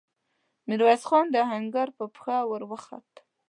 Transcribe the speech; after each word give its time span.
ميرويس 0.67 1.03
خان 1.09 1.25
د 1.31 1.35
آهنګر 1.45 1.87
پر 1.97 2.07
پښه 2.15 2.35
ور 2.49 2.61
وخووت. 2.71 3.11